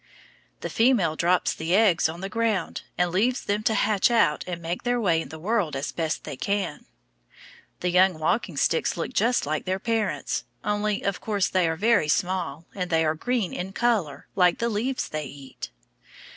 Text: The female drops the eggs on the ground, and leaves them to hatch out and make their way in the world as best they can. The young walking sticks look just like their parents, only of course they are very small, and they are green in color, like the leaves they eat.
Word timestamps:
The 0.61 0.69
female 0.71 1.15
drops 1.15 1.53
the 1.53 1.75
eggs 1.75 2.09
on 2.09 2.21
the 2.21 2.27
ground, 2.27 2.81
and 2.97 3.11
leaves 3.11 3.45
them 3.45 3.61
to 3.61 3.75
hatch 3.75 4.09
out 4.09 4.43
and 4.47 4.59
make 4.59 4.81
their 4.81 4.99
way 4.99 5.21
in 5.21 5.29
the 5.29 5.37
world 5.37 5.75
as 5.75 5.91
best 5.91 6.23
they 6.23 6.35
can. 6.35 6.85
The 7.81 7.91
young 7.91 8.17
walking 8.17 8.57
sticks 8.57 8.97
look 8.97 9.13
just 9.13 9.45
like 9.45 9.65
their 9.65 9.77
parents, 9.77 10.43
only 10.63 11.03
of 11.03 11.21
course 11.21 11.49
they 11.49 11.67
are 11.69 11.75
very 11.75 12.07
small, 12.07 12.65
and 12.73 12.89
they 12.89 13.05
are 13.05 13.13
green 13.13 13.53
in 13.53 13.73
color, 13.73 14.25
like 14.35 14.57
the 14.57 14.69
leaves 14.69 15.07
they 15.07 15.25
eat. 15.25 15.69